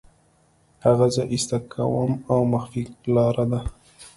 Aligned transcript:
هغه 0.85 1.05
زه 1.15 1.23
ایسته 1.33 1.57
کوم 1.73 2.11
او 2.31 2.39
مخفي 2.53 2.83
لاره 3.13 3.45
ده 3.51 3.59